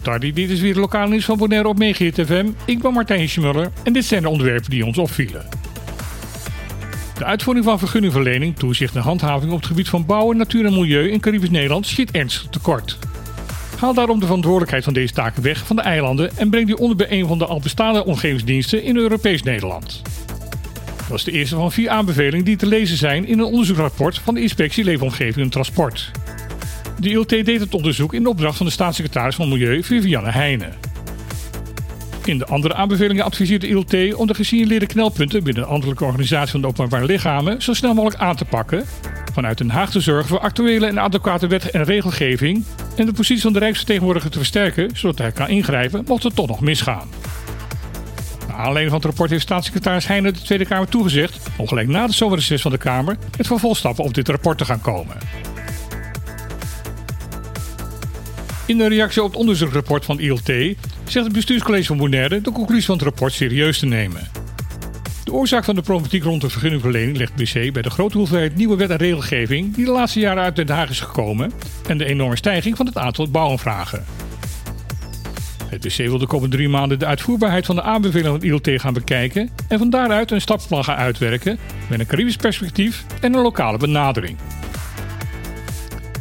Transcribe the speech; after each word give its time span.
Tardy. 0.00 0.32
Dit 0.32 0.50
is 0.50 0.60
weer 0.60 0.70
het 0.70 0.78
lokale 0.78 1.10
nieuws 1.10 1.24
van 1.24 1.36
Bonaire 1.36 1.68
op 1.68 1.78
Megahit 1.78 2.20
FM. 2.26 2.46
Ik 2.64 2.82
ben 2.82 2.92
Martijn 2.92 3.28
Schmuller 3.28 3.70
en 3.82 3.92
dit 3.92 4.04
zijn 4.04 4.22
de 4.22 4.28
onderwerpen 4.28 4.70
die 4.70 4.86
ons 4.86 4.98
opvielen. 4.98 5.46
De 7.18 7.24
uitvoering 7.24 7.64
van 7.64 7.78
vergunningverlening, 7.78 8.56
toezicht 8.56 8.94
en 8.94 9.02
handhaving 9.02 9.52
op 9.52 9.58
het 9.58 9.66
gebied 9.66 9.88
van 9.88 10.06
bouwen, 10.06 10.36
natuur 10.36 10.64
en 10.64 10.72
milieu 10.72 11.10
in 11.10 11.20
Caribisch 11.20 11.50
Nederland 11.50 11.86
schiet 11.86 12.10
ernstig 12.10 12.50
tekort. 12.50 12.98
Haal 13.78 13.94
daarom 13.94 14.20
de 14.20 14.26
verantwoordelijkheid 14.26 14.84
van 14.84 14.92
deze 14.92 15.12
taken 15.12 15.42
weg 15.42 15.66
van 15.66 15.76
de 15.76 15.82
eilanden 15.82 16.36
en 16.36 16.50
breng 16.50 16.66
die 16.66 16.78
onder 16.78 16.96
bij 16.96 17.10
een 17.10 17.26
van 17.26 17.38
de 17.38 17.46
al 17.46 17.60
bestaande 17.60 18.04
omgevingsdiensten 18.04 18.82
in 18.82 18.96
Europees 18.96 19.42
Nederland. 19.42 20.02
Dat 21.08 21.18
is 21.18 21.24
de 21.24 21.32
eerste 21.32 21.54
van 21.54 21.72
vier 21.72 21.90
aanbevelingen 21.90 22.44
die 22.44 22.56
te 22.56 22.66
lezen 22.66 22.96
zijn 22.96 23.26
in 23.26 23.38
een 23.38 23.44
onderzoeksrapport 23.44 24.18
van 24.18 24.34
de 24.34 24.40
Inspectie 24.40 24.84
Leefomgeving 24.84 25.44
en 25.44 25.50
Transport. 25.50 26.10
De 27.02 27.10
ILT 27.10 27.28
deed 27.28 27.60
het 27.60 27.74
onderzoek 27.74 28.14
in 28.14 28.26
opdracht 28.26 28.56
van 28.56 28.66
de 28.66 28.72
staatssecretaris 28.72 29.34
van 29.34 29.48
Milieu 29.48 29.82
Vivianne 29.82 30.30
Heijnen. 30.30 30.74
In 32.24 32.38
de 32.38 32.46
andere 32.46 32.74
aanbevelingen 32.74 33.24
adviseert 33.24 33.60
de 33.60 33.68
ILT 33.68 34.14
om 34.14 34.26
de 34.26 34.34
gesignaleerde 34.34 34.86
knelpunten 34.86 35.44
binnen 35.44 35.62
de 35.62 35.68
ambtelijke 35.68 36.04
organisatie 36.04 36.50
van 36.50 36.60
de 36.60 36.66
openbare 36.66 37.04
lichamen 37.04 37.62
zo 37.62 37.72
snel 37.72 37.94
mogelijk 37.94 38.22
aan 38.22 38.36
te 38.36 38.44
pakken. 38.44 38.84
Vanuit 39.32 39.58
Den 39.58 39.70
Haag 39.70 39.90
te 39.90 40.00
zorgen 40.00 40.28
voor 40.28 40.38
actuele 40.38 40.86
en 40.86 41.00
adequate 41.00 41.46
wet 41.46 41.70
en 41.70 41.84
regelgeving 41.84 42.64
en 42.96 43.06
de 43.06 43.12
positie 43.12 43.42
van 43.42 43.52
de 43.52 43.58
Rijksvertegenwoordiger 43.58 44.30
te 44.30 44.38
versterken 44.38 44.90
zodat 44.96 45.18
hij 45.18 45.32
kan 45.32 45.48
ingrijpen 45.48 46.04
mocht 46.06 46.22
het 46.22 46.34
toch 46.34 46.48
nog 46.48 46.60
misgaan. 46.60 47.08
Naar 48.48 48.56
aanleiding 48.56 48.88
van 48.88 48.96
het 48.96 49.04
rapport 49.04 49.30
heeft 49.30 49.42
staatssecretaris 49.42 50.06
Heijnen 50.06 50.34
de 50.34 50.40
Tweede 50.40 50.66
Kamer 50.66 50.88
toegezegd 50.88 51.48
om 51.56 51.68
gelijk 51.68 51.88
na 51.88 52.06
de 52.06 52.12
zomerreces 52.12 52.62
van 52.62 52.70
de 52.70 52.78
Kamer 52.78 53.16
met 53.36 53.46
vervolgstappen 53.46 54.04
op 54.04 54.14
dit 54.14 54.28
rapport 54.28 54.58
te 54.58 54.64
gaan 54.64 54.80
komen. 54.80 55.16
In 58.66 58.80
een 58.80 58.88
reactie 58.88 59.22
op 59.22 59.28
het 59.30 59.38
onderzoeksrapport 59.40 60.04
van 60.04 60.20
ILT 60.20 60.46
zegt 61.04 61.24
het 61.24 61.32
bestuurscollege 61.32 61.86
van 61.86 61.96
Bonaire 61.96 62.40
de 62.40 62.52
conclusie 62.52 62.84
van 62.84 62.94
het 62.94 63.04
rapport 63.04 63.32
serieus 63.32 63.78
te 63.78 63.86
nemen. 63.86 64.28
De 65.24 65.32
oorzaak 65.32 65.64
van 65.64 65.74
de 65.74 65.82
problematiek 65.82 66.22
rond 66.22 66.40
de 66.40 66.50
vergunningverlening 66.50 67.16
ligt 67.16 67.34
BC 67.34 67.72
bij 67.72 67.82
de 67.82 67.90
grote 67.90 68.18
hoeveelheid 68.18 68.56
nieuwe 68.56 68.76
wet 68.76 68.90
en 68.90 68.96
regelgeving 68.96 69.74
die 69.74 69.84
de 69.84 69.90
laatste 69.90 70.20
jaren 70.20 70.42
uit 70.42 70.56
Den 70.56 70.68
Haag 70.68 70.90
is 70.90 71.00
gekomen 71.00 71.52
en 71.88 71.98
de 71.98 72.04
enorme 72.04 72.36
stijging 72.36 72.76
van 72.76 72.86
het 72.86 72.98
aantal 72.98 73.30
bouwaanvragen. 73.30 74.04
Het 75.66 75.80
BC 75.80 75.96
wil 75.96 76.18
de 76.18 76.26
komende 76.26 76.56
drie 76.56 76.68
maanden 76.68 76.98
de 76.98 77.06
uitvoerbaarheid 77.06 77.66
van 77.66 77.76
de 77.76 77.82
aanbevelingen 77.82 78.40
van 78.40 78.48
ILT 78.48 78.80
gaan 78.80 78.92
bekijken 78.92 79.50
en 79.68 79.78
van 79.78 79.90
daaruit 79.90 80.30
een 80.30 80.40
stappenplan 80.40 80.84
gaan 80.84 80.96
uitwerken 80.96 81.58
met 81.88 82.00
een 82.00 82.06
Caribisch 82.06 82.36
perspectief 82.36 83.04
en 83.20 83.34
een 83.34 83.42
lokale 83.42 83.78
benadering. 83.78 84.38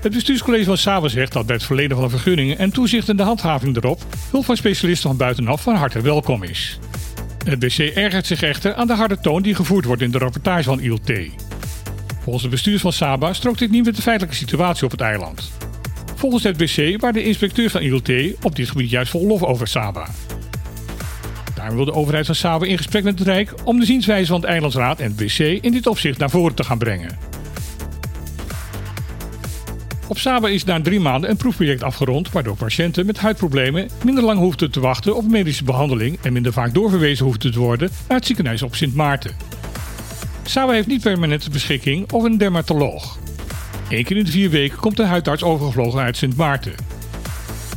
Het 0.00 0.12
bestuurscollege 0.12 0.64
van 0.64 0.78
Saba 0.78 1.08
zegt 1.08 1.32
dat 1.32 1.46
bij 1.46 1.54
het 1.54 1.64
verlenen 1.64 1.96
van 1.96 2.04
de 2.04 2.10
vergunningen 2.10 2.58
en 2.58 2.70
toezicht 2.70 3.08
en 3.08 3.16
de 3.16 3.22
handhaving 3.22 3.76
erop 3.76 4.02
hulp 4.30 4.44
van 4.44 4.56
specialisten 4.56 5.08
van 5.08 5.18
buitenaf 5.18 5.62
van 5.62 5.74
harte 5.74 6.00
welkom 6.00 6.42
is. 6.42 6.78
Het 7.44 7.58
BC 7.58 7.78
ergert 7.78 8.26
zich 8.26 8.42
echter 8.42 8.74
aan 8.74 8.86
de 8.86 8.94
harde 8.94 9.18
toon 9.20 9.42
die 9.42 9.54
gevoerd 9.54 9.84
wordt 9.84 10.02
in 10.02 10.10
de 10.10 10.18
rapportage 10.18 10.62
van 10.62 10.80
ILT. 10.80 11.12
Volgens 12.22 12.44
de 12.44 12.50
bestuurs 12.50 12.80
van 12.80 12.92
Saba 12.92 13.32
strookt 13.32 13.58
dit 13.58 13.70
niet 13.70 13.84
met 13.84 13.96
de 13.96 14.02
feitelijke 14.02 14.36
situatie 14.36 14.84
op 14.84 14.90
het 14.90 15.00
eiland. 15.00 15.52
Volgens 16.14 16.42
het 16.42 16.56
BC 16.56 17.00
waren 17.00 17.14
de 17.14 17.24
inspecteurs 17.24 17.72
van 17.72 17.80
ILT 17.80 18.10
op 18.42 18.56
dit 18.56 18.68
gebied 18.68 18.90
juist 18.90 19.10
vol 19.10 19.26
lof 19.26 19.42
over 19.42 19.68
Saba. 19.68 20.08
Daarom 21.54 21.76
wil 21.76 21.84
de 21.84 21.92
overheid 21.92 22.26
van 22.26 22.34
Saba 22.34 22.66
in 22.66 22.76
gesprek 22.76 23.04
met 23.04 23.18
het 23.18 23.28
Rijk 23.28 23.54
om 23.64 23.80
de 23.80 23.86
zienswijze 23.86 24.26
van 24.26 24.40
het 24.40 24.50
Eilandsraad 24.50 25.00
en 25.00 25.06
het 25.06 25.16
BC 25.16 25.38
in 25.38 25.72
dit 25.72 25.86
opzicht 25.86 26.18
naar 26.18 26.30
voren 26.30 26.54
te 26.54 26.64
gaan 26.64 26.78
brengen. 26.78 27.37
Op 30.08 30.18
Saba 30.18 30.48
is 30.48 30.64
na 30.64 30.80
drie 30.80 31.00
maanden 31.00 31.30
een 31.30 31.36
proefproject 31.36 31.82
afgerond, 31.82 32.32
waardoor 32.32 32.56
patiënten 32.56 33.06
met 33.06 33.18
huidproblemen 33.18 33.88
minder 34.04 34.24
lang 34.24 34.38
hoefden 34.38 34.70
te 34.70 34.80
wachten 34.80 35.16
op 35.16 35.30
medische 35.30 35.64
behandeling 35.64 36.18
en 36.22 36.32
minder 36.32 36.52
vaak 36.52 36.74
doorverwezen 36.74 37.24
hoefden 37.24 37.52
te 37.52 37.58
worden 37.58 37.90
naar 38.08 38.16
het 38.16 38.26
ziekenhuis 38.26 38.62
op 38.62 38.74
Sint 38.74 38.94
Maarten. 38.94 39.36
Saba 40.42 40.72
heeft 40.72 40.86
niet 40.86 41.02
permanente 41.02 41.50
beschikking 41.50 42.12
of 42.12 42.24
een 42.24 42.38
dermatoloog. 42.38 43.18
Eén 43.88 44.04
keer 44.04 44.16
in 44.16 44.24
de 44.24 44.30
vier 44.30 44.50
weken 44.50 44.78
komt 44.78 44.98
een 44.98 45.06
huidarts 45.06 45.42
overgevlogen 45.42 46.00
uit 46.00 46.16
Sint 46.16 46.36
Maarten. 46.36 46.74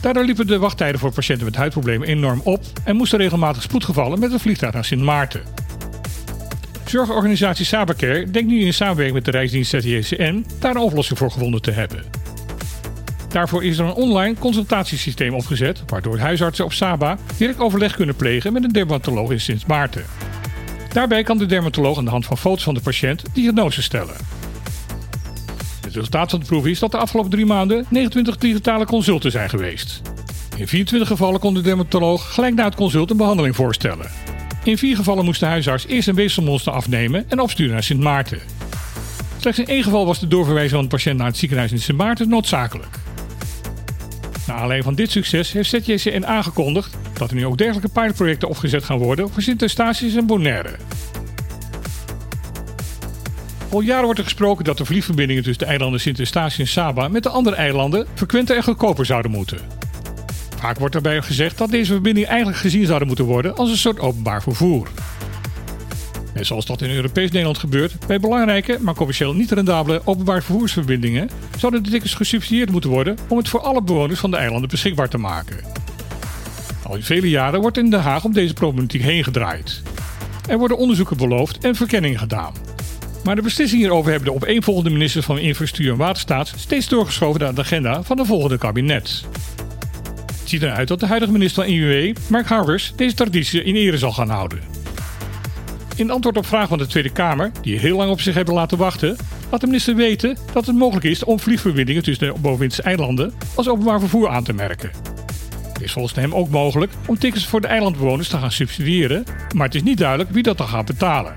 Daardoor 0.01 0.25
liepen 0.25 0.47
de 0.47 0.57
wachttijden 0.57 0.99
voor 0.99 1.11
patiënten 1.11 1.45
met 1.45 1.55
huidproblemen 1.55 2.07
enorm 2.07 2.41
op 2.43 2.63
en 2.83 2.95
moesten 2.95 3.19
regelmatig 3.19 3.61
spoedgevallen 3.61 4.19
met 4.19 4.31
een 4.31 4.39
vliegtuig 4.39 4.73
naar 4.73 4.85
Sint 4.85 5.01
Maarten. 5.01 5.41
Zorgorganisatie 6.85 7.65
Sabacare 7.65 8.31
denkt 8.31 8.49
nu 8.49 8.59
in 8.59 8.73
samenwerking 8.73 9.15
met 9.15 9.25
de 9.25 9.31
Rijksdienst 9.31 9.71
ZJCN 9.71 10.45
daar 10.59 10.75
een 10.75 10.81
oplossing 10.81 11.19
voor 11.19 11.31
gevonden 11.31 11.61
te 11.61 11.71
hebben. 11.71 12.20
Daarvoor 13.31 13.63
is 13.63 13.77
er 13.77 13.85
een 13.85 13.93
online 13.93 14.35
consultatiesysteem 14.39 15.33
opgezet, 15.33 15.83
waardoor 15.87 16.19
huisartsen 16.19 16.65
op 16.65 16.73
Saba 16.73 17.17
direct 17.37 17.59
overleg 17.59 17.95
kunnen 17.95 18.15
plegen 18.15 18.53
met 18.53 18.63
een 18.63 18.71
dermatoloog 18.71 19.31
in 19.31 19.39
Sint 19.39 19.67
Maarten. 19.67 20.05
Daarbij 20.93 21.23
kan 21.23 21.37
de 21.37 21.45
dermatoloog 21.45 21.97
aan 21.97 22.03
de 22.03 22.09
hand 22.09 22.25
van 22.25 22.37
foto's 22.37 22.63
van 22.63 22.73
de 22.73 22.81
patiënt 22.81 23.23
diagnose 23.33 23.81
stellen. 23.81 24.15
Het 25.81 25.93
resultaat 25.93 26.29
van 26.29 26.39
de 26.39 26.45
proef 26.45 26.65
is 26.65 26.79
dat 26.79 26.91
de 26.91 26.97
afgelopen 26.97 27.31
drie 27.31 27.45
maanden 27.45 27.85
29 27.89 28.37
digitale 28.37 28.85
consulten 28.85 29.31
zijn 29.31 29.49
geweest. 29.49 30.01
In 30.57 30.67
24 30.67 31.07
gevallen 31.07 31.39
kon 31.39 31.53
de 31.53 31.61
dermatoloog 31.61 32.33
gelijk 32.33 32.55
na 32.55 32.63
het 32.63 32.75
consult 32.75 33.11
een 33.11 33.17
behandeling 33.17 33.55
voorstellen. 33.55 34.11
In 34.63 34.77
vier 34.77 34.95
gevallen 34.95 35.25
moest 35.25 35.39
de 35.39 35.45
huisarts 35.45 35.85
eerst 35.85 36.07
een 36.07 36.15
weefselmonster 36.15 36.73
afnemen 36.73 37.25
en 37.29 37.39
opsturen 37.39 37.73
naar 37.73 37.83
Sint 37.83 37.99
Maarten. 37.99 38.39
Slechts 39.37 39.59
in 39.59 39.67
één 39.67 39.83
geval 39.83 40.05
was 40.05 40.19
de 40.19 40.27
doorverwijzing 40.27 40.73
van 40.73 40.83
de 40.83 40.95
patiënt 40.95 41.17
naar 41.17 41.27
het 41.27 41.37
ziekenhuis 41.37 41.71
in 41.71 41.79
Sint 41.79 41.97
Maarten 41.97 42.29
noodzakelijk. 42.29 43.00
Na 44.47 44.53
alleen 44.53 44.83
van 44.83 44.95
dit 44.95 45.11
succes 45.11 45.51
heeft 45.51 45.69
ZJCN 45.69 46.23
aangekondigd 46.25 46.97
dat 47.13 47.29
er 47.29 47.35
nu 47.35 47.45
ook 47.45 47.57
dergelijke 47.57 47.89
pilotprojecten 47.89 48.49
opgezet 48.49 48.83
gaan 48.83 48.97
worden 48.97 49.29
voor 49.29 49.41
Sint-Eustatius 49.41 50.15
en 50.15 50.25
Bonaire. 50.25 50.75
Al 53.71 53.81
jaren 53.81 54.03
wordt 54.03 54.19
er 54.19 54.25
gesproken 54.25 54.65
dat 54.65 54.77
de 54.77 54.85
vliegverbindingen 54.85 55.43
tussen 55.43 55.63
de 55.65 55.69
eilanden 55.71 55.99
Sint-Eustatius 55.99 56.59
en 56.59 56.67
Saba 56.67 57.07
met 57.07 57.23
de 57.23 57.29
andere 57.29 57.55
eilanden 57.55 58.07
frequenter 58.13 58.55
en 58.55 58.63
goedkoper 58.63 59.05
zouden 59.05 59.31
moeten. 59.31 59.57
Vaak 60.57 60.79
wordt 60.79 60.93
daarbij 60.93 61.21
gezegd 61.21 61.57
dat 61.57 61.71
deze 61.71 61.91
verbindingen 61.91 62.29
eigenlijk 62.29 62.59
gezien 62.59 62.85
zouden 62.85 63.07
moeten 63.07 63.25
worden 63.25 63.55
als 63.55 63.69
een 63.69 63.77
soort 63.77 63.99
openbaar 63.99 64.41
vervoer. 64.41 64.87
Zoals 66.45 66.65
dat 66.65 66.81
in 66.81 66.89
Europees 66.89 67.31
Nederland 67.31 67.57
gebeurt, 67.57 68.07
bij 68.07 68.19
belangrijke, 68.19 68.77
maar 68.79 68.93
commercieel 68.93 69.33
niet 69.33 69.51
rendabele 69.51 70.01
openbaar 70.05 70.43
vervoersverbindingen 70.43 71.29
zouden 71.57 71.83
de 71.83 71.89
tickets 71.89 72.13
gesubsidieerd 72.13 72.71
moeten 72.71 72.89
worden 72.89 73.17
om 73.27 73.37
het 73.37 73.49
voor 73.49 73.59
alle 73.59 73.81
bewoners 73.81 74.19
van 74.19 74.31
de 74.31 74.37
eilanden 74.37 74.69
beschikbaar 74.69 75.09
te 75.09 75.17
maken. 75.17 75.57
Al 76.83 76.97
vele 76.99 77.29
jaren 77.29 77.61
wordt 77.61 77.77
in 77.77 77.89
Den 77.89 78.01
Haag 78.01 78.23
om 78.23 78.33
deze 78.33 78.53
problematiek 78.53 79.01
heen 79.01 79.23
gedraaid. 79.23 79.81
Er 80.47 80.57
worden 80.57 80.77
onderzoeken 80.77 81.17
beloofd 81.17 81.57
en 81.57 81.75
verkenningen 81.75 82.19
gedaan. 82.19 82.53
Maar 83.23 83.35
de 83.35 83.41
beslissingen 83.41 83.85
hierover 83.85 84.11
hebben 84.11 84.29
de 84.29 84.35
opeenvolgende 84.35 84.89
ministers 84.89 85.25
van 85.25 85.37
Infrastructuur 85.37 85.91
en 85.91 85.97
Waterstaat 85.97 86.53
steeds 86.57 86.87
doorgeschoven 86.87 87.39
naar 87.39 87.53
de 87.53 87.61
agenda 87.61 88.03
van 88.03 88.17
de 88.17 88.25
volgende 88.25 88.57
kabinet. 88.57 89.23
Het 90.39 90.49
ziet 90.49 90.61
eruit 90.61 90.87
dat 90.87 90.99
de 90.99 91.05
huidige 91.05 91.31
minister 91.31 91.63
van 91.63 91.73
IUW, 91.73 92.15
Mark 92.29 92.47
Harbers, 92.47 92.93
deze 92.95 93.15
traditie 93.15 93.63
in 93.63 93.75
ere 93.75 93.97
zal 93.97 94.11
gaan 94.11 94.29
houden. 94.29 94.80
In 96.01 96.11
antwoord 96.11 96.37
op 96.37 96.45
vragen 96.45 96.67
van 96.67 96.77
de 96.77 96.87
Tweede 96.87 97.09
Kamer, 97.09 97.51
die 97.61 97.79
heel 97.79 97.97
lang 97.97 98.11
op 98.11 98.21
zich 98.21 98.33
hebben 98.35 98.53
laten 98.53 98.77
wachten, 98.77 99.17
laat 99.51 99.61
de 99.61 99.67
minister 99.67 99.95
weten 99.95 100.37
dat 100.53 100.65
het 100.65 100.75
mogelijk 100.75 101.05
is 101.05 101.23
om 101.23 101.39
vliegverbindingen 101.39 102.03
tussen 102.03 102.27
de 102.27 102.39
bovenwindse 102.39 102.81
eilanden 102.81 103.33
als 103.55 103.69
openbaar 103.69 103.99
vervoer 103.99 104.29
aan 104.29 104.43
te 104.43 104.53
merken. 104.53 104.91
Het 105.73 105.81
is 105.81 105.91
volgens 105.91 106.15
hem 106.15 106.33
ook 106.33 106.49
mogelijk 106.49 106.91
om 107.05 107.17
tickets 107.17 107.47
voor 107.47 107.61
de 107.61 107.67
eilandbewoners 107.67 108.27
te 108.27 108.37
gaan 108.37 108.51
subsidiëren, 108.51 109.23
maar 109.55 109.65
het 109.65 109.75
is 109.75 109.83
niet 109.83 109.97
duidelijk 109.97 110.29
wie 110.29 110.43
dat 110.43 110.57
dan 110.57 110.67
gaat 110.67 110.85
betalen. 110.85 111.33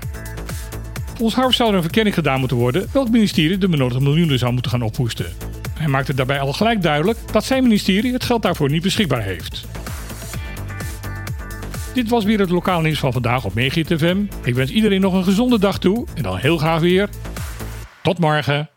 Volgens 1.05 1.33
Harvard 1.33 1.55
zou 1.55 1.69
er 1.69 1.75
een 1.75 1.81
verkenning 1.81 2.15
gedaan 2.15 2.39
moeten 2.39 2.57
worden 2.57 2.87
welk 2.91 3.09
ministerie 3.09 3.57
de 3.57 3.69
benodigde 3.69 4.03
miljoenen 4.03 4.39
zou 4.39 4.53
moeten 4.53 4.71
gaan 4.71 4.81
ophoesten. 4.81 5.33
Hij 5.73 5.87
maakte 5.87 6.13
daarbij 6.13 6.39
al 6.39 6.53
gelijk 6.53 6.81
duidelijk 6.81 7.17
dat 7.31 7.43
zijn 7.43 7.63
ministerie 7.63 8.13
het 8.13 8.23
geld 8.23 8.41
daarvoor 8.41 8.69
niet 8.69 8.81
beschikbaar 8.81 9.21
heeft. 9.21 9.65
Dit 11.95 12.09
was 12.09 12.23
weer 12.23 12.39
het 12.39 12.49
lokale 12.49 12.83
nieuws 12.83 12.99
van 12.99 13.13
vandaag 13.13 13.45
op 13.45 13.53
Megahit 13.53 13.93
FM. 13.99 14.23
Ik 14.43 14.55
wens 14.55 14.71
iedereen 14.71 15.01
nog 15.01 15.13
een 15.13 15.23
gezonde 15.23 15.59
dag 15.59 15.79
toe 15.79 16.07
en 16.15 16.23
dan 16.23 16.37
heel 16.37 16.57
graag 16.57 16.79
weer. 16.79 17.09
Tot 18.01 18.19
morgen. 18.19 18.74